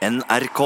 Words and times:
NRK. 0.00 0.60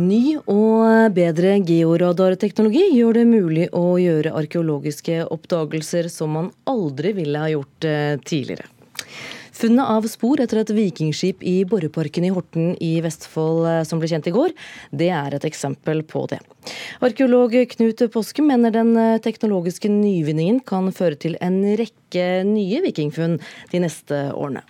Ny 0.00 0.38
og 0.48 1.12
bedre 1.12 1.58
georadarteknologi 1.68 2.86
gjør 2.94 3.18
det 3.18 3.24
mulig 3.28 3.66
å 3.76 3.98
gjøre 4.00 4.32
arkeologiske 4.40 5.26
oppdagelser 5.28 6.08
som 6.08 6.32
man 6.38 6.48
aldri 6.70 7.12
ville 7.18 7.42
ha 7.42 7.50
gjort 7.52 7.84
eh, 7.84 8.14
tidligere. 8.24 8.70
Funnet 9.52 9.92
av 9.92 10.08
spor 10.08 10.40
etter 10.40 10.62
et 10.62 10.72
vikingskip 10.72 11.44
i 11.44 11.58
Borreparken 11.68 12.24
i 12.24 12.32
Horten 12.32 12.72
i 12.80 12.94
Vestfold 13.04 13.68
eh, 13.68 13.82
som 13.84 14.00
ble 14.00 14.08
kjent 14.08 14.32
i 14.32 14.34
går, 14.38 14.56
det 14.88 15.12
er 15.12 15.36
et 15.36 15.44
eksempel 15.44 16.00
på 16.08 16.24
det. 16.32 16.40
Arkeolog 17.04 17.52
Knut 17.76 18.06
Påske 18.16 18.40
mener 18.40 18.72
den 18.72 18.96
eh, 18.96 19.20
teknologiske 19.20 19.92
nyvinningen 19.92 20.64
kan 20.64 20.88
føre 20.88 21.20
til 21.20 21.36
en 21.44 21.60
rekke 21.84 22.30
nye 22.48 22.80
vikingfunn 22.88 23.42
de 23.76 23.84
neste 23.84 24.30
årene. 24.32 24.64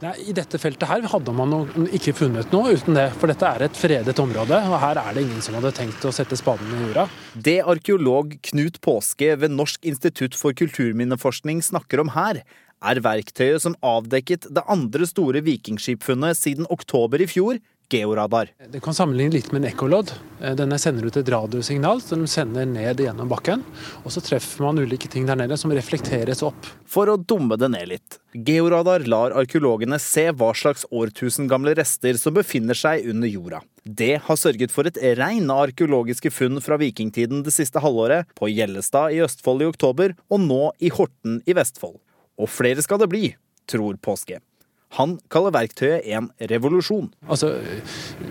Nei, 0.00 0.14
I 0.30 0.32
dette 0.32 0.56
feltet 0.56 0.88
her 0.88 1.02
hadde 1.12 1.32
man 1.36 1.50
ikke 1.92 2.14
funnet 2.16 2.54
noe 2.54 2.70
uten 2.72 2.96
det, 2.96 3.10
for 3.20 3.28
dette 3.28 3.44
er 3.44 3.66
et 3.66 3.76
fredet 3.76 4.14
område. 4.22 4.56
og 4.56 4.78
Her 4.80 4.96
er 4.96 5.12
det 5.12 5.26
ingen 5.26 5.42
som 5.44 5.58
hadde 5.58 5.74
tenkt 5.76 6.06
å 6.08 6.12
sette 6.16 6.38
spaden 6.40 6.70
i 6.72 6.78
jorda. 6.86 7.04
Det 7.36 7.58
arkeolog 7.68 8.32
Knut 8.48 8.78
Påske 8.80 9.34
ved 9.42 9.52
Norsk 9.52 9.84
institutt 9.90 10.38
for 10.40 10.56
kulturminneforskning 10.56 11.60
snakker 11.66 12.00
om 12.00 12.14
her, 12.16 12.40
er 12.80 13.02
verktøyet 13.04 13.60
som 13.60 13.76
avdekket 13.84 14.48
det 14.48 14.64
andre 14.72 15.04
store 15.04 15.44
vikingskipfunnet 15.44 16.38
siden 16.38 16.70
oktober 16.72 17.20
i 17.20 17.28
fjor, 17.28 17.60
georadar. 17.92 18.50
Det 18.70 18.80
kan 18.80 18.94
sammenligne 18.94 19.34
litt 19.34 19.50
med 19.52 19.62
en 19.62 19.70
ekkolodd. 19.70 20.12
Eh, 20.40 20.54
denne 20.58 20.78
sender 20.80 21.06
ut 21.06 21.16
et 21.16 21.28
radiosignal 21.30 22.02
som 22.04 22.22
de 22.22 22.30
sender 22.30 22.66
ned 22.68 23.02
gjennom 23.02 23.30
bakken. 23.30 23.64
Og 24.04 24.14
så 24.14 24.22
treffer 24.24 24.64
man 24.64 24.80
ulike 24.80 25.10
ting 25.10 25.26
der 25.28 25.38
nede 25.38 25.58
som 25.60 25.72
reflekteres 25.74 26.42
opp. 26.46 26.68
For 26.90 27.10
å 27.10 27.18
dumme 27.18 27.58
det 27.60 27.70
ned 27.74 27.90
litt. 27.92 28.18
Georadar 28.34 29.06
lar 29.10 29.34
arkeologene 29.38 29.98
se 30.02 30.28
hva 30.30 30.52
slags 30.54 30.86
årtusengamle 30.90 31.74
rester 31.78 32.18
som 32.20 32.36
befinner 32.36 32.78
seg 32.78 33.08
under 33.10 33.30
jorda. 33.30 33.62
Det 33.84 34.20
har 34.26 34.38
sørget 34.38 34.74
for 34.74 34.86
et 34.86 35.00
regn 35.18 35.48
av 35.50 35.64
arkeologiske 35.68 36.30
funn 36.34 36.60
fra 36.62 36.78
vikingtiden 36.80 37.42
det 37.46 37.54
siste 37.54 37.80
halvåret, 37.82 38.28
på 38.38 38.50
Gjellestad 38.52 39.16
i 39.16 39.22
Østfold 39.24 39.64
i 39.64 39.70
oktober, 39.70 40.14
og 40.30 40.44
nå 40.44 40.62
i 40.78 40.92
Horten 40.94 41.40
i 41.48 41.56
Vestfold. 41.56 41.98
Og 42.40 42.52
flere 42.52 42.84
skal 42.84 43.00
det 43.02 43.10
bli, 43.10 43.34
tror 43.70 43.98
Påske. 44.00 44.38
Han 44.98 45.18
kaller 45.30 45.54
verktøyet 45.54 46.06
en 46.10 46.30
revolusjon. 46.50 47.12
Altså, 47.28 47.52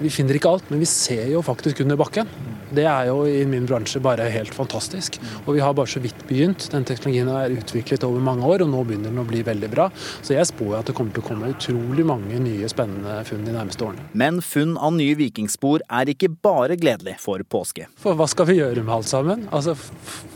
Vi 0.01 0.09
finner 0.11 0.35
ikke 0.35 0.49
alt, 0.51 0.69
men 0.71 0.81
vi 0.81 0.87
ser 0.89 1.27
jo 1.31 1.41
faktisk 1.43 1.79
under 1.83 1.97
bakken. 1.99 2.27
Det 2.69 2.83
er 2.85 3.07
jo 3.09 3.23
i 3.25 3.45
min 3.49 3.65
bransje 3.65 3.97
bare 4.03 4.27
helt 4.29 4.53
fantastisk. 4.53 5.17
Og 5.47 5.55
vi 5.55 5.61
har 5.63 5.73
bare 5.73 5.89
så 5.89 6.01
vidt 6.03 6.19
begynt. 6.29 6.67
Den 6.69 6.85
teknologien 6.85 7.29
er 7.31 7.55
utviklet 7.55 8.03
over 8.05 8.21
mange 8.21 8.45
år, 8.45 8.61
og 8.61 8.69
nå 8.69 8.83
begynner 8.85 9.09
den 9.09 9.21
å 9.23 9.25
bli 9.27 9.41
veldig 9.47 9.69
bra. 9.71 9.87
Så 10.21 10.35
jeg 10.35 10.49
spår 10.51 10.75
at 10.79 10.91
det 10.91 10.95
kommer 10.97 11.15
til 11.15 11.23
å 11.23 11.27
komme 11.29 11.49
utrolig 11.49 12.05
mange 12.05 12.37
nye 12.43 12.69
spennende 12.69 13.23
funn 13.25 13.45
de 13.47 13.55
nærmeste 13.55 13.87
årene. 13.87 14.05
Men 14.13 14.41
funn 14.45 14.75
av 14.77 14.93
nye 14.99 15.17
vikingspor 15.17 15.81
er 15.89 16.13
ikke 16.13 16.29
bare 16.29 16.77
gledelig 16.79 17.17
for 17.23 17.41
påske. 17.41 17.87
For 17.99 18.19
hva 18.19 18.27
skal 18.29 18.51
vi 18.51 18.59
gjøre 18.59 18.83
med 18.83 18.93
alt 18.99 19.09
sammen? 19.09 19.47
Altså, 19.55 19.73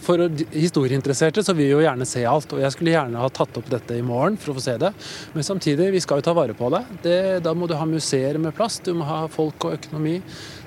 for 0.03 0.25
historieinteresserte 0.55 1.43
så 1.45 1.53
vil 1.55 1.69
vi 1.69 1.75
jo 1.75 1.83
gjerne 1.85 2.07
se 2.07 2.25
alt, 2.27 2.51
og 2.55 2.63
jeg 2.63 2.73
skulle 2.75 2.95
gjerne 2.95 3.21
ha 3.21 3.29
tatt 3.33 3.61
opp 3.61 3.69
dette 3.71 3.95
i 3.97 4.03
morgen 4.05 4.39
for 4.41 4.53
å 4.53 4.57
få 4.57 4.65
se 4.65 4.75
det. 4.81 4.91
Men 5.35 5.45
samtidig, 5.47 5.91
vi 5.93 6.01
skal 6.03 6.12
jo 6.19 6.25
ta 6.25 6.33
vare 6.35 6.55
på 6.57 6.69
det. 6.73 6.81
det 7.03 7.21
da 7.45 7.53
må 7.57 7.67
du 7.69 7.75
ha 7.77 7.85
museer 7.87 8.37
med 8.41 8.55
plass, 8.57 8.79
du 8.83 8.93
må 8.97 9.07
ha 9.07 9.23
folk 9.31 9.67
og 9.67 9.77
økonomi. 9.77 10.19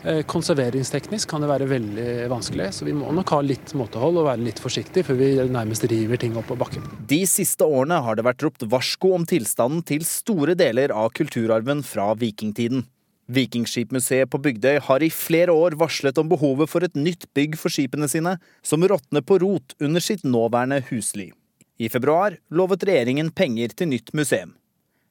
Eh, 0.07 0.23
konserveringsteknisk 0.29 1.29
kan 1.31 1.43
det 1.43 1.51
være 1.51 1.69
veldig 1.71 2.27
vanskelig, 2.33 2.73
så 2.79 2.87
vi 2.89 2.95
må 2.97 3.11
nok 3.15 3.33
ha 3.35 3.41
litt 3.45 3.75
måtehold 3.79 4.21
og 4.21 4.29
være 4.31 4.45
litt 4.47 4.61
forsiktige 4.63 5.07
før 5.07 5.21
vi 5.21 5.31
nærmest 5.51 5.87
river 5.91 6.21
ting 6.23 6.37
opp 6.39 6.51
på 6.51 6.59
bakken. 6.59 6.85
De 7.11 7.23
siste 7.31 7.67
årene 7.67 7.99
har 8.05 8.19
det 8.19 8.27
vært 8.27 8.45
ropt 8.47 8.67
varsko 8.71 9.15
om 9.17 9.25
tilstanden 9.29 9.83
til 9.87 10.05
store 10.07 10.55
deler 10.59 10.95
av 10.95 11.11
kulturarven 11.17 11.83
fra 11.87 12.13
vikingtiden. 12.19 12.87
Vikingskipmuseet 13.27 14.31
på 14.31 14.39
Bygdøy 14.39 14.79
har 14.87 15.03
i 15.03 15.11
flere 15.11 15.55
år 15.55 15.75
varslet 15.81 16.19
om 16.23 16.29
behovet 16.31 16.71
for 16.71 16.87
et 16.87 16.95
nytt 16.95 17.27
bygg 17.35 17.57
for 17.59 17.75
skipene 17.75 18.07
sine, 18.11 18.37
som 18.63 18.85
råtner 18.87 19.25
på 19.27 19.41
rot 19.43 19.75
under 19.83 20.05
sitt 20.05 20.23
nåværende 20.23 20.85
husly. 20.93 21.33
I 21.77 21.91
februar 21.93 22.39
lovet 22.55 22.87
regjeringen 22.87 23.33
penger 23.35 23.75
til 23.75 23.91
nytt 23.91 24.15
museum. 24.17 24.55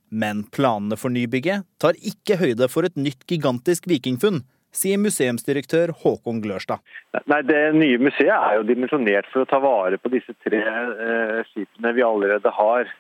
Men 0.10 0.44
planene 0.54 0.98
for 1.00 1.14
nybygget 1.14 1.66
tar 1.82 1.98
ikke 1.98 2.38
høyde 2.42 2.68
for 2.72 2.88
et 2.88 2.98
nytt 3.00 3.26
gigantisk 3.30 3.88
vikingfunn, 3.90 4.44
sier 4.76 5.00
museumsdirektør 5.00 5.94
Håkon 6.04 6.42
Glørstad. 6.44 6.84
Nei, 7.32 7.42
Det 7.48 7.62
nye 7.78 7.98
museet 8.02 8.36
er 8.36 8.60
jo 8.60 8.68
dimensjonert 8.68 9.30
for 9.32 9.46
å 9.46 9.50
ta 9.50 9.62
vare 9.64 9.98
på 10.02 10.12
disse 10.14 10.36
tre 10.46 10.62
eh, 10.62 11.42
skipene 11.52 11.96
vi 11.96 12.06
allerede 12.06 12.52
har. 12.60 12.92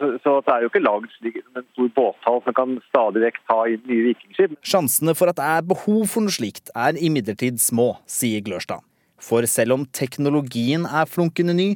Så, 0.00 0.08
så 0.24 0.38
det 0.42 0.54
er 0.54 0.64
jo 0.64 0.70
ikke 0.72 0.82
lagd 0.82 1.10
slik 1.14 1.38
en 1.40 1.62
stor 1.62 1.90
båthall 1.96 2.40
som 2.44 2.56
kan 2.58 2.76
stadig 2.88 3.22
vekk 3.22 3.42
ta 3.46 3.58
inn 3.70 3.84
nye 3.86 4.06
vikingskip. 4.10 4.56
Sjansene 4.66 5.14
for 5.18 5.30
at 5.30 5.38
det 5.38 5.46
er 5.46 5.68
behov 5.72 6.06
for 6.10 6.26
noe 6.26 6.34
slikt 6.34 6.72
er 6.74 6.98
imidlertid 6.98 7.60
små, 7.62 7.92
sier 8.10 8.42
Glørstad. 8.44 8.82
For 9.22 9.46
selv 9.46 9.76
om 9.76 9.84
teknologien 9.94 10.88
er 10.88 11.06
flunkende 11.06 11.54
ny, 11.54 11.68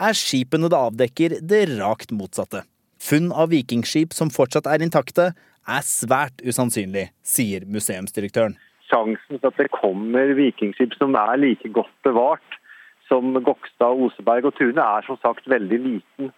er 0.00 0.16
skipene 0.16 0.70
det 0.72 0.78
avdekker 0.78 1.36
det 1.44 1.66
rakt 1.76 2.14
motsatte. 2.16 2.64
Funn 3.04 3.32
av 3.32 3.52
vikingskip 3.52 4.16
som 4.16 4.32
fortsatt 4.32 4.68
er 4.70 4.84
intakte, 4.84 5.32
er 5.64 5.82
svært 5.84 6.40
usannsynlig, 6.44 7.10
sier 7.24 7.66
museumsdirektøren 7.68 8.56
sjansen 8.94 9.40
for 9.40 9.50
at 9.50 9.60
det 9.60 9.72
kommer 9.74 10.34
vikingskip 10.38 10.94
som 10.98 11.16
er 11.18 11.40
like 11.40 11.70
godt 11.74 11.94
bevart 12.06 12.60
som 13.08 13.34
Gokstad, 13.44 14.00
Oseberg 14.00 14.48
og 14.48 14.54
Tune, 14.56 14.80
er 14.80 15.04
som 15.04 15.18
sagt 15.20 15.48
veldig 15.50 15.80
liten. 15.82 16.30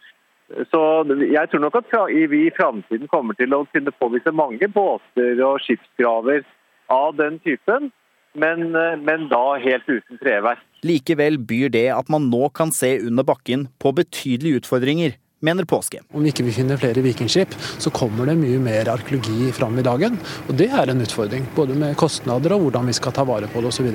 Så 0.71 0.81
jeg 1.07 1.51
tror 1.51 1.63
nok 1.63 1.77
at 1.79 1.93
vi 2.31 2.41
i 2.47 2.55
framtiden 2.55 3.11
kommer 3.11 3.39
til 3.39 3.55
å 3.55 3.65
kunne 3.71 3.95
påvise 3.95 4.35
mange 4.35 4.69
båter 4.71 5.43
og 5.47 5.63
skipsgraver 5.63 6.43
av 6.91 7.15
den 7.19 7.39
typen, 7.43 7.91
men, 8.35 8.75
men 8.75 9.29
da 9.31 9.45
helt 9.63 9.87
uten 9.89 10.19
treverk. 10.21 10.63
Likevel 10.87 11.39
byr 11.39 11.71
det 11.75 11.87
at 11.95 12.11
man 12.13 12.29
nå 12.31 12.51
kan 12.55 12.75
se 12.75 12.97
under 13.07 13.27
bakken 13.27 13.69
på 13.83 13.95
betydelige 13.97 14.63
utfordringer 14.63 15.17
mener 15.41 15.65
Påske. 15.65 16.01
Om 16.13 16.23
vi 16.25 16.33
ikke 16.33 16.47
finner 16.55 16.81
flere 16.81 17.05
vikingskip, 17.05 17.55
så 17.79 17.93
kommer 17.95 18.31
det 18.31 18.39
mye 18.41 18.61
mer 18.63 18.91
arkeologi 18.93 19.51
fram 19.57 19.79
i 19.79 19.85
dagen. 19.87 20.19
Og 20.49 20.55
det 20.59 20.71
er 20.73 20.93
en 20.93 21.03
utfordring, 21.05 21.47
både 21.57 21.77
med 21.79 21.97
kostnader 22.01 22.57
og 22.57 22.67
hvordan 22.67 22.89
vi 22.91 22.97
skal 22.97 23.15
ta 23.17 23.27
vare 23.29 23.51
på 23.53 23.63
det 23.63 23.73
osv. 23.73 23.91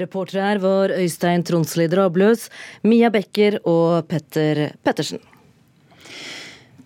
Reportere 0.00 0.46
her 0.46 0.62
var 0.62 0.94
Øystein 0.94 1.42
Tronsli 1.42 1.88
Drabløs, 1.90 2.48
Mia 2.86 3.10
Becker 3.10 3.58
og 3.66 4.06
Petter 4.08 4.68
Pettersen. 4.86 5.22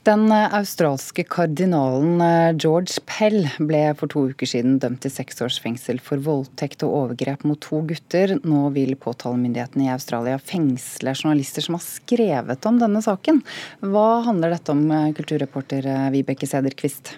Den 0.04 0.28
australske 0.32 1.22
kardinalen 1.24 2.20
eh, 2.20 2.50
George 2.60 3.00
Pell 3.08 3.46
ble 3.56 3.86
for 3.96 4.12
to 4.12 4.26
uker 4.34 4.50
siden 4.50 4.74
dømt 4.82 5.00
til 5.00 5.12
seks 5.14 5.40
års 5.40 5.56
fengsel 5.64 5.96
for 6.04 6.20
voldtekt 6.20 6.84
og 6.84 6.92
overgrep 6.98 7.46
mot 7.48 7.60
to 7.64 7.80
gutter. 7.88 8.34
Nå 8.44 8.66
vil 8.76 8.92
påtalemyndighetene 9.00 9.86
i 9.86 9.94
Australia 9.94 10.36
fengsle 10.36 11.16
journalister 11.16 11.64
som 11.64 11.78
har 11.78 11.86
skrevet 11.86 12.68
om 12.68 12.82
denne 12.84 13.00
saken. 13.00 13.40
Hva 13.80 14.20
handler 14.28 14.52
dette 14.52 14.76
om, 14.76 14.84
eh, 14.92 15.10
kulturreporter 15.16 15.88
eh, 15.88 16.06
Vibeke 16.12 16.52
Sederquist? 16.52 17.14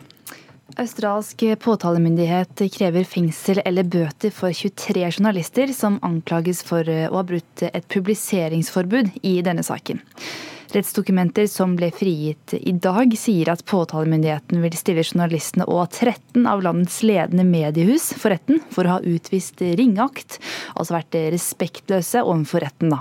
Australsk 0.79 1.43
påtalemyndighet 1.59 2.69
krever 2.71 3.03
fengsel 3.03 3.65
eller 3.67 3.83
bøter 3.83 4.31
for 4.31 4.55
23 4.55 5.09
journalister 5.11 5.75
som 5.75 5.99
anklages 6.07 6.63
for 6.63 6.87
å 6.87 7.15
ha 7.19 7.23
brutt 7.27 7.67
et 7.67 7.87
publiseringsforbud 7.91 9.17
i 9.27 9.41
denne 9.43 9.67
saken. 9.67 10.05
Rettsdokumenter 10.77 11.47
som 11.49 11.73
ble 11.79 11.89
frigitt 11.95 12.53
i 12.59 12.75
dag, 12.85 13.15
sier 13.17 13.49
at 13.49 13.63
påtalemyndigheten 13.65 14.61
vil 14.61 14.75
stille 14.77 15.05
journalistene 15.07 15.65
og 15.73 15.87
13 15.89 16.45
av 16.45 16.61
landets 16.67 16.99
ledende 17.07 17.47
mediehus 17.49 18.11
for 18.21 18.35
retten 18.35 18.61
for 18.75 18.85
å 18.85 18.99
ha 18.99 19.05
utvist 19.09 19.63
ringeakt, 19.65 20.37
altså 20.77 20.99
vært 20.99 21.17
respektløse 21.33 22.21
overfor 22.21 22.67
retten. 22.67 22.93
da. 22.93 23.01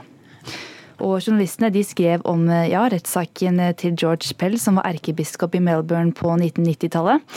Og 1.04 1.20
Journalistene 1.20 1.74
de 1.76 1.84
skrev 1.84 2.24
om 2.24 2.48
ja, 2.48 2.86
rettssaken 2.88 3.60
til 3.82 4.00
George 4.00 4.32
Pell, 4.40 4.56
som 4.62 4.80
var 4.80 4.88
erkebiskop 4.94 5.60
i 5.60 5.64
Melbourne 5.68 6.16
på 6.16 6.32
1990-tallet, 6.32 7.28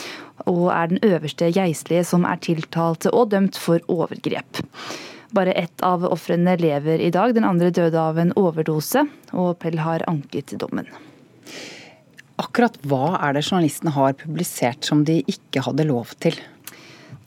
og 0.47 0.65
er 0.71 0.93
den 0.93 1.03
øverste 1.03 1.51
geistlige 1.51 2.07
som 2.07 2.23
er 2.29 2.39
tiltalt 2.47 3.11
og 3.11 3.33
dømt 3.35 3.59
for 3.59 3.83
overgrep. 3.91 4.63
Bare 5.31 5.53
ett 5.53 5.83
av 5.85 6.05
ofrene 6.09 6.57
lever 6.57 7.01
i 7.05 7.11
dag, 7.13 7.35
den 7.35 7.45
andre 7.45 7.71
døde 7.71 8.01
av 8.01 8.19
en 8.19 8.33
overdose, 8.39 9.05
og 9.33 9.59
Pell 9.61 9.79
har 9.85 10.05
anket 10.09 10.55
dommen. 10.61 10.89
Akkurat 12.39 12.79
hva 12.87 13.19
er 13.19 13.35
det 13.35 13.45
journalistene 13.45 13.93
har 13.97 14.17
publisert 14.17 14.87
som 14.87 15.03
de 15.05 15.21
ikke 15.29 15.65
hadde 15.67 15.89
lov 15.89 16.15
til? 16.23 16.39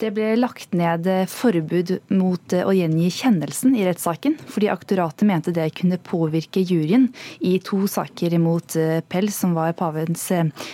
Det 0.00 0.10
ble 0.16 0.32
lagt 0.38 0.72
ned 0.74 1.06
forbud 1.30 1.92
mot 2.14 2.54
å 2.58 2.72
gjengi 2.74 3.10
kjennelsen 3.14 3.76
i 3.78 3.84
rettssaken, 3.86 4.38
fordi 4.50 4.70
aktoratet 4.72 5.26
mente 5.28 5.54
det 5.54 5.68
kunne 5.78 6.00
påvirke 6.02 6.64
juryen 6.64 7.08
i 7.40 7.58
to 7.62 7.84
saker 7.90 8.38
mot 8.42 8.76
Pell, 9.12 9.30
som 9.32 9.54
var 9.58 9.76
pavens 9.78 10.28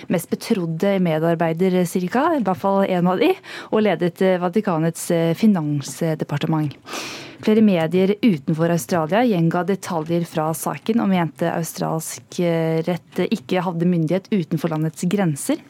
mest 0.08 0.30
betrodde 0.32 0.96
medarbeider, 1.04 1.82
cirka, 1.88 2.30
i 2.38 2.44
hvert 2.46 2.62
fall 2.62 2.84
en 2.88 3.12
av 3.12 3.20
de, 3.20 3.34
og 3.72 3.84
ledet 3.84 4.22
Vatikanets 4.40 5.10
finansdepartement. 5.38 6.76
Flere 7.38 7.62
medier 7.62 8.14
utenfor 8.22 8.70
Australia 8.70 9.22
gjenga 9.24 9.62
detaljer 9.64 10.24
fra 10.26 10.48
saken 10.54 11.00
og 11.04 11.08
mente 11.12 11.46
australsk 11.52 12.40
rett 12.88 13.20
ikke 13.28 13.62
hadde 13.62 13.86
myndighet 13.88 14.26
utenfor 14.32 14.74
landets 14.74 15.06
grenser. 15.06 15.62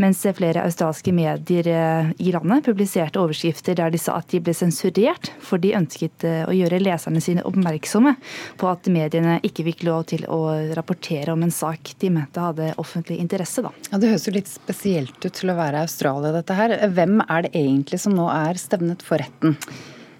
Mens 0.00 0.22
flere 0.34 0.64
australske 0.64 1.12
medier 1.12 1.68
i 2.16 2.32
landet 2.32 2.64
publiserte 2.64 3.20
overskrifter 3.20 3.76
der 3.76 3.92
de 3.92 4.00
sa 4.00 4.16
at 4.22 4.32
de 4.32 4.40
ble 4.40 4.54
sensurert, 4.56 5.28
for 5.44 5.60
de 5.60 5.74
ønsket 5.76 6.24
å 6.48 6.56
gjøre 6.56 6.80
leserne 6.80 7.20
sine 7.20 7.44
oppmerksomme 7.46 8.16
på 8.58 8.72
at 8.72 8.88
mediene 8.90 9.36
ikke 9.44 9.68
fikk 9.68 9.84
lov 9.86 10.08
til 10.14 10.24
å 10.32 10.40
rapportere 10.72 11.36
om 11.36 11.44
en 11.44 11.52
sak 11.52 11.92
de 12.00 12.10
mente 12.16 12.40
hadde 12.40 12.72
offentlig 12.80 13.20
interesse. 13.20 13.62
Da. 13.62 13.70
Ja, 13.92 14.00
det 14.00 14.14
høres 14.14 14.26
jo 14.26 14.34
litt 14.34 14.50
spesielt 14.50 15.20
ut 15.20 15.32
til 15.36 15.52
å 15.52 15.60
være 15.60 15.84
Australia, 15.84 16.32
dette 16.40 16.56
her. 16.56 16.78
Hvem 16.96 17.20
er 17.28 17.44
det 17.44 17.52
egentlig 17.52 18.00
som 18.00 18.16
nå 18.16 18.32
er 18.32 18.58
stevnet 18.60 19.04
for 19.04 19.20
retten? 19.20 19.60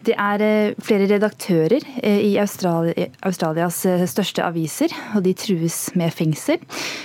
Det 0.03 0.15
er 0.19 0.43
eh, 0.43 0.75
flere 0.83 1.07
redaktører 1.11 1.85
eh, 2.03 2.23
i 2.27 2.33
Australias 2.41 3.79
eh, 3.87 4.03
største 4.11 4.43
aviser, 4.43 4.95
og 5.15 5.23
de 5.27 5.35
trues 5.39 5.79
med 5.99 6.11
fengsel. 6.15 6.59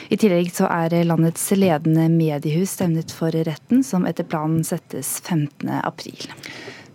I 0.10 0.18
tillegg 0.18 0.50
så 0.56 0.70
er 0.72 0.96
landets 1.06 1.46
ledende 1.54 2.08
mediehus 2.14 2.74
stevnet 2.78 3.14
for 3.14 3.36
retten, 3.36 3.86
som 3.86 4.10
etter 4.10 4.26
planen 4.26 4.66
settes 4.66 5.20
15. 5.22 5.70
april. 5.84 6.26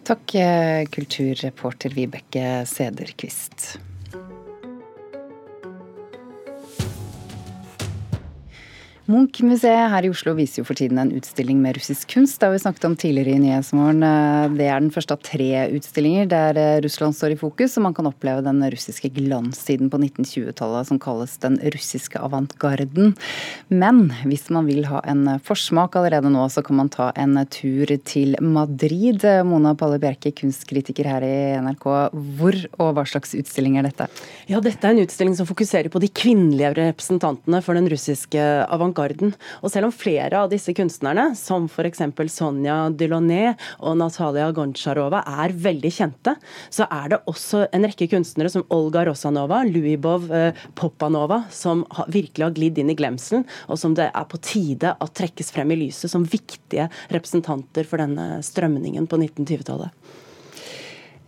Takk, 0.02 0.34
kulturreporter 0.90 1.94
Vibeke 1.94 2.64
Sederquist. 2.66 3.76
Munch-museet 9.12 9.90
her 9.92 10.06
i 10.06 10.10
Oslo 10.12 10.32
viser 10.38 10.62
jo 10.62 10.64
for 10.64 10.78
tiden 10.78 10.96
en 11.00 11.10
utstilling 11.12 11.58
med 11.60 11.76
russisk 11.76 12.14
kunst. 12.14 12.38
Det 12.40 12.46
har 12.46 12.54
vi 12.54 12.60
snakket 12.62 12.84
om 12.88 12.94
tidligere 12.96 13.34
i 13.34 13.40
Nyhetsmorgen. 13.42 14.04
Det 14.56 14.68
er 14.70 14.78
den 14.80 14.92
første 14.94 15.16
av 15.16 15.24
tre 15.26 15.48
utstillinger 15.76 16.30
der 16.30 16.60
eh, 16.60 16.78
Russland 16.84 17.16
står 17.18 17.34
i 17.34 17.38
fokus, 17.40 17.74
og 17.76 17.84
man 17.84 17.96
kan 17.96 18.08
oppleve 18.08 18.44
den 18.46 18.62
russiske 18.72 19.10
glanssiden 19.12 19.90
på 19.92 20.00
1920-tallet 20.00 20.88
som 20.88 21.00
kalles 21.02 21.34
den 21.42 21.58
russiske 21.74 22.22
avantgarden. 22.24 23.12
Men 23.68 24.00
hvis 24.22 24.46
man 24.54 24.70
vil 24.70 24.86
ha 24.88 25.02
en 25.12 25.26
forsmak 25.44 25.98
allerede 26.00 26.32
nå, 26.32 26.46
så 26.48 26.64
kan 26.64 26.80
man 26.80 26.92
ta 26.94 27.10
en 27.20 27.36
tur 27.52 27.92
til 28.08 28.38
Madrid. 28.40 29.26
Mona 29.44 29.74
Palle 29.76 30.00
Bjerke, 30.00 30.32
kunstkritiker 30.40 31.10
her 31.10 31.26
i 31.26 31.34
NRK. 31.66 31.88
Hvor 32.38 32.60
og 32.78 32.94
hva 32.96 33.06
slags 33.08 33.36
utstilling 33.36 33.76
er 33.76 33.90
dette? 33.90 34.08
Ja, 34.48 34.62
Dette 34.62 34.88
er 34.88 34.96
en 34.96 35.04
utstilling 35.04 35.36
som 35.36 35.50
fokuserer 35.50 35.92
på 35.92 36.00
de 36.00 36.08
kvinnelige 36.08 36.72
representantene 36.80 37.60
for 37.66 37.76
den 37.76 37.92
russiske 37.92 38.40
avantgarden 38.40 39.01
avantgarden. 39.02 39.34
Og 39.62 39.70
selv 39.70 39.88
om 39.88 39.92
flere 39.92 40.42
av 40.42 40.50
disse 40.50 40.72
kunstnerne, 40.74 41.34
som 41.36 41.66
f.eks. 41.66 42.02
Sonja 42.32 42.90
Delaunay 42.90 43.54
og 43.80 43.96
Natalia 43.98 44.50
Gontsjarova, 44.52 45.22
er 45.42 45.52
veldig 45.52 45.92
kjente, 45.92 46.36
så 46.70 46.86
er 46.90 47.12
det 47.12 47.22
også 47.26 47.66
en 47.72 47.86
rekke 47.86 48.08
kunstnere 48.08 48.50
som 48.50 48.64
Olga 48.70 49.04
Rosanova, 49.06 49.62
Luibov 49.64 50.30
eh, 50.32 50.52
Popanova, 50.74 51.44
som 51.50 51.84
virkelig 52.08 52.46
har 52.46 52.56
glidd 52.56 52.78
inn 52.78 52.92
i 52.92 52.98
glemselen, 52.98 53.46
og 53.68 53.78
som 53.78 53.94
det 53.94 54.10
er 54.12 54.28
på 54.28 54.40
tide 54.42 54.94
at 54.98 55.14
trekkes 55.16 55.52
frem 55.52 55.72
i 55.72 55.80
lyset 55.86 56.10
som 56.10 56.24
viktige 56.24 56.88
representanter 57.12 57.86
for 57.88 58.02
denne 58.02 58.42
strømningen 58.44 59.08
på 59.10 59.20
1920-tallet. 59.20 60.20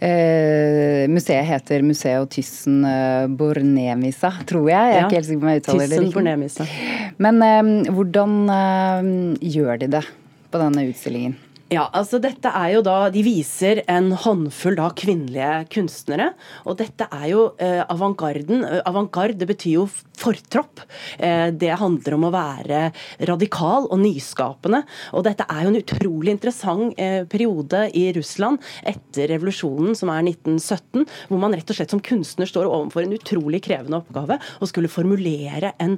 Eh, 0.05 1.09
museet 1.09 1.47
heter 1.47 1.83
Museo 1.83 2.27
Tyssen 2.27 2.85
eh, 2.85 3.27
Bornemisa, 3.29 4.33
tror 4.47 4.67
jeg. 4.69 4.77
Jeg 4.77 4.97
er 4.97 4.99
ja, 4.99 5.07
ikke 5.07 5.17
helt 5.17 5.29
sikker 5.29 5.41
på 5.41 5.47
om 5.47 5.53
jeg 5.53 5.63
uttaler 5.63 5.89
det 5.89 6.01
riktig. 6.03 6.94
Men 7.23 7.43
eh, 7.45 7.91
hvordan 7.95 8.37
eh, 8.51 9.11
gjør 9.55 9.83
de 9.83 9.91
det 9.99 10.05
på 10.51 10.61
denne 10.63 10.87
utstillingen? 10.91 11.37
Ja, 11.75 11.87
altså 11.97 12.21
dette 12.23 12.51
er 12.55 12.75
jo 12.75 12.83
da, 12.85 13.09
De 13.11 13.23
viser 13.25 13.81
en 13.91 14.13
håndfull 14.13 14.77
da 14.79 14.91
kvinnelige 14.95 15.65
kunstnere. 15.73 16.33
og 16.69 16.77
Dette 16.79 17.09
er 17.09 17.29
jo 17.33 17.45
eh, 17.63 17.81
avantgarden. 17.91 18.63
Eh, 18.69 18.83
avantgarde 18.87 19.39
det 19.41 19.49
betyr 19.49 19.79
jo 19.79 19.87
fortropp. 20.21 20.83
Eh, 21.19 21.49
det 21.57 21.73
handler 21.81 22.17
om 22.19 22.27
å 22.29 22.33
være 22.35 22.83
radikal 23.31 23.89
og 23.89 24.03
nyskapende. 24.03 24.83
og 25.17 25.25
Dette 25.27 25.47
er 25.49 25.65
jo 25.65 25.73
en 25.73 25.81
utrolig 25.81 26.35
interessant 26.35 27.01
eh, 27.01 27.25
periode 27.31 27.87
i 27.97 28.05
Russland 28.15 28.61
etter 28.85 29.33
revolusjonen, 29.33 29.97
som 29.99 30.13
er 30.13 30.23
1917, 30.29 31.09
hvor 31.31 31.43
man 31.43 31.57
rett 31.57 31.73
og 31.73 31.79
slett 31.81 31.97
som 31.97 32.05
kunstner 32.05 32.51
står 32.51 32.69
overfor 32.69 33.07
en 33.07 33.17
utrolig 33.17 33.63
krevende 33.65 34.03
oppgave 34.03 34.39
å 34.61 34.71
skulle 34.71 34.93
formulere 34.93 35.73
en 35.83 35.97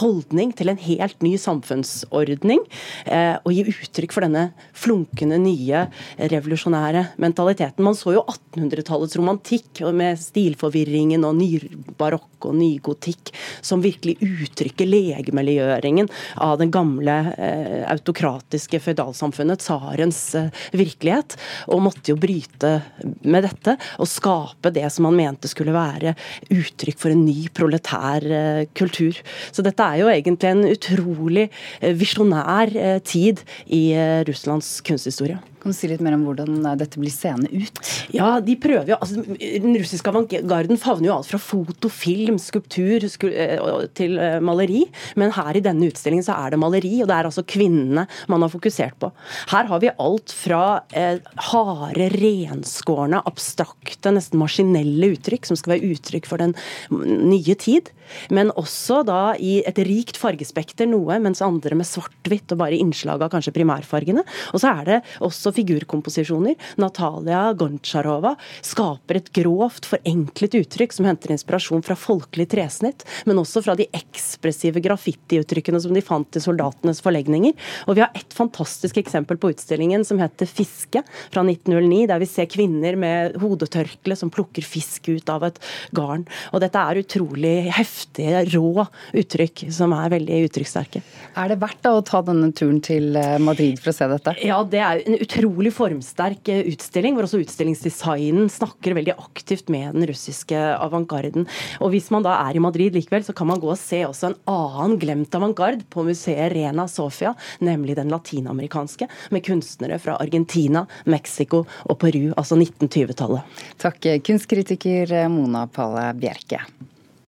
holdning 0.00 0.54
til 0.56 0.72
en 0.72 0.80
helt 0.80 1.20
ny 1.22 1.36
samfunnsordning. 1.38 2.64
Eh, 3.04 3.36
og 3.44 3.52
gi 3.52 3.68
uttrykk 3.68 4.16
for 4.16 4.26
denne 4.26 4.48
flora 4.72 5.03
flunkende 5.04 5.38
nye 5.38 5.86
revolusjonære 6.18 7.04
mentaliteten. 7.20 7.84
Man 7.84 7.94
så 7.94 8.14
jo 8.14 8.24
1800-tallets 8.24 9.16
romantikk 9.18 9.82
med 9.92 10.18
stilforvirringen 10.18 11.24
og 11.24 11.36
nybarokk 11.38 12.48
og 12.48 12.54
nygotikk 12.56 13.32
som 13.64 13.82
virkelig 13.82 14.16
uttrykker 14.20 14.86
legemeliggjøringen 14.86 16.08
av 16.44 16.58
den 16.60 16.70
gamle 16.70 17.16
eh, 17.36 17.84
autokratiske 17.88 18.80
føydalsamfunnet, 18.84 19.62
tsarens 19.62 20.20
eh, 20.36 20.50
virkelighet, 20.76 21.36
og 21.68 21.84
måtte 21.86 22.12
jo 22.12 22.18
bryte 22.20 22.76
med 23.24 23.46
dette 23.46 23.76
og 23.98 24.08
skape 24.10 24.72
det 24.74 24.86
som 24.92 25.08
han 25.08 25.16
mente 25.16 25.48
skulle 25.48 25.74
være 25.74 26.14
uttrykk 26.52 27.00
for 27.00 27.14
en 27.14 27.24
ny 27.24 27.48
proletær 27.54 28.24
eh, 28.28 28.64
kultur. 28.76 29.16
Så 29.52 29.64
dette 29.64 29.84
er 29.84 30.02
jo 30.02 30.12
egentlig 30.12 30.52
en 30.52 30.64
utrolig 30.68 31.48
eh, 31.80 31.94
visjonær 31.96 32.76
eh, 32.76 32.98
tid 33.04 33.40
i 33.72 33.86
eh, 33.96 34.20
Russlands 34.28 34.68
kunsthistorie. 34.86 35.38
Kan 35.64 35.72
du 35.72 35.76
si 35.78 35.88
litt 35.88 36.02
mer 36.04 36.12
om 36.12 36.26
hvordan 36.26 36.58
eh, 36.60 36.74
dette 36.76 37.00
blir 37.00 37.08
seende 37.08 37.48
ut? 37.48 37.78
Ja, 38.12 38.34
de 38.44 38.52
prøver 38.60 38.90
jo, 38.92 38.98
altså 39.00 39.22
Den 39.40 39.78
russiske 39.80 40.10
avantgarden 40.12 40.76
favner 40.76 41.08
jo 41.08 41.14
alt 41.14 41.30
fra 41.30 41.40
foto, 41.40 41.88
film, 41.88 42.36
skulptur 42.42 43.06
eh, 43.08 43.62
til 43.96 44.18
eh, 44.20 44.36
maleri. 44.44 44.82
Men 45.16 45.32
her 45.32 45.56
i 45.56 45.62
denne 45.64 45.88
utstillingen 45.88 46.26
så 46.26 46.36
er 46.36 46.52
det 46.52 46.60
maleri, 46.60 46.98
og 47.00 47.08
det 47.08 47.16
er 47.16 47.30
altså 47.30 47.46
kvinnene 47.48 48.04
man 48.28 48.44
har 48.44 48.52
fokusert 48.52 48.98
på. 49.00 49.08
Her 49.54 49.70
har 49.72 49.80
vi 49.80 49.94
alt 50.04 50.36
fra 50.36 50.60
eh, 50.92 51.24
harde, 51.48 52.10
renskårne, 52.12 53.24
abstrakte, 53.24 54.12
nesten 54.12 54.42
maskinelle 54.44 55.14
uttrykk, 55.16 55.48
som 55.48 55.56
skal 55.56 55.78
være 55.78 55.94
uttrykk 55.94 56.28
for 56.28 56.44
den 56.44 56.52
nye 56.92 57.56
tid. 57.56 57.88
Men 58.28 58.52
også 58.60 59.00
da 59.08 59.32
i 59.40 59.56
et 59.64 59.80
rikt 59.88 60.18
fargespekter 60.20 60.88
noe, 60.90 61.16
mens 61.24 61.42
andre 61.44 61.76
med 61.78 61.88
svart-hvitt 61.88 62.52
og 62.52 62.60
bare 62.60 62.76
innslag 62.76 63.24
av 63.24 63.32
kanskje 63.32 63.54
primærfargene. 63.56 64.24
Og 64.52 64.60
så 64.60 64.74
er 64.74 64.90
det 64.90 65.00
også 65.24 65.53
figurkomposisjoner. 65.54 66.56
Natalia 66.80 67.46
Gontsjarova 67.58 68.34
skaper 68.64 69.20
et 69.20 69.30
grovt, 69.36 69.88
forenklet 69.88 70.58
uttrykk 70.60 70.96
som 70.96 71.08
henter 71.08 71.34
inspirasjon 71.34 71.84
fra 71.84 71.96
folkelig 71.98 72.48
tresnitt, 72.54 73.04
men 73.28 73.40
også 73.40 73.62
fra 73.64 73.76
de 73.78 73.86
ekspressive 73.94 74.82
graffitiuttrykkene 74.84 75.80
som 75.82 75.94
de 75.94 76.02
fant 76.04 76.38
i 76.38 76.42
soldatenes 76.42 77.02
forlegninger. 77.04 77.54
Og 77.88 77.98
vi 77.98 78.04
har 78.04 78.12
et 78.16 78.34
fantastisk 78.36 78.98
eksempel 79.00 79.38
på 79.40 79.52
utstillingen 79.54 80.04
som 80.06 80.20
heter 80.22 80.48
Fiske 80.50 81.04
fra 81.32 81.44
1909, 81.44 82.04
der 82.10 82.22
vi 82.22 82.30
ser 82.30 82.50
kvinner 82.50 82.98
med 83.00 83.38
hodetørkle 83.42 84.16
som 84.18 84.32
plukker 84.34 84.66
fisk 84.66 85.10
ut 85.12 85.30
av 85.32 85.46
et 85.48 85.60
garn. 85.96 86.26
Og 86.52 86.62
dette 86.64 86.80
er 86.80 87.02
utrolig 87.02 87.56
heftige, 87.74 88.44
rå 88.54 88.86
uttrykk 89.14 89.66
som 89.74 89.94
er 89.96 90.12
veldig 90.14 90.42
uttrykkssterke. 90.48 91.02
Er 91.40 91.50
det 91.50 91.60
verdt 91.62 91.82
da 91.84 91.94
å 91.96 92.04
ta 92.06 92.22
denne 92.24 92.50
turen 92.56 92.80
til 92.84 93.16
eh, 93.18 93.36
Madrid 93.42 93.80
for 93.82 93.92
å 93.92 93.96
se 93.96 94.08
dette? 94.10 94.36
Ja, 94.44 94.60
det 94.68 94.80
er 94.82 95.02
en 95.04 95.18
utrolig 95.18 95.43
utrolig 95.44 95.72
formsterk 95.74 96.48
eh, 96.48 96.64
utstilling, 96.72 97.14
hvor 97.14 97.26
også 97.26 97.40
utstillingsdesignen 97.42 98.48
snakker 98.52 98.96
veldig 98.96 99.14
aktivt 99.18 99.68
med 99.72 99.92
den 99.94 100.06
russiske 100.08 100.56
avantgarden. 100.56 101.46
Og 101.84 101.92
hvis 101.92 102.10
man 102.14 102.24
da 102.24 102.36
er 102.46 102.56
i 102.56 102.62
Madrid 102.62 102.96
likevel, 102.96 103.24
så 103.26 103.34
kan 103.36 103.50
man 103.50 103.60
gå 103.60 103.68
og 103.70 103.80
se 103.80 104.02
også 104.06 104.30
en 104.30 104.38
annen 104.50 104.96
glemt 105.00 105.34
avantgarde 105.36 105.84
på 105.92 106.06
museet 106.06 106.52
Rena 106.54 106.86
Sofia, 106.88 107.34
nemlig 107.64 107.98
den 107.98 108.12
latinamerikanske, 108.12 109.08
med 109.34 109.44
kunstnere 109.44 110.00
fra 110.00 110.16
Argentina, 110.20 110.86
Mexico 111.04 111.64
og 111.84 112.00
Peru, 112.00 112.32
altså 112.38 112.58
1920-tallet. 112.58 113.60
Takk, 113.82 114.10
kunstkritiker 114.24 115.16
Mona 115.32 115.66
Palle 115.68 116.10
Bjerke. 116.18 116.64